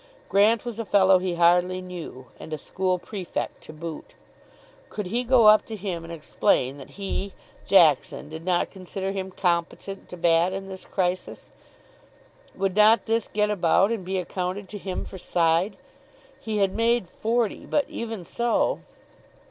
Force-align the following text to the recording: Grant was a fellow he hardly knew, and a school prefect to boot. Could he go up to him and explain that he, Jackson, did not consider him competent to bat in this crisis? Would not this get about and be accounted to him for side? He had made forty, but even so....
Grant 0.29 0.65
was 0.65 0.79
a 0.79 0.83
fellow 0.83 1.19
he 1.19 1.35
hardly 1.35 1.79
knew, 1.79 2.25
and 2.39 2.51
a 2.51 2.57
school 2.57 2.97
prefect 2.97 3.61
to 3.65 3.71
boot. 3.71 4.15
Could 4.89 5.05
he 5.05 5.23
go 5.23 5.45
up 5.45 5.63
to 5.67 5.75
him 5.75 6.03
and 6.03 6.11
explain 6.11 6.77
that 6.79 6.89
he, 6.97 7.33
Jackson, 7.67 8.27
did 8.27 8.43
not 8.43 8.71
consider 8.71 9.11
him 9.11 9.29
competent 9.29 10.09
to 10.09 10.17
bat 10.17 10.53
in 10.53 10.69
this 10.69 10.85
crisis? 10.85 11.51
Would 12.55 12.75
not 12.75 13.05
this 13.05 13.27
get 13.27 13.51
about 13.51 13.91
and 13.91 14.03
be 14.03 14.17
accounted 14.17 14.69
to 14.69 14.79
him 14.79 15.05
for 15.05 15.19
side? 15.19 15.77
He 16.39 16.57
had 16.57 16.73
made 16.75 17.07
forty, 17.07 17.67
but 17.67 17.85
even 17.87 18.23
so.... 18.23 18.79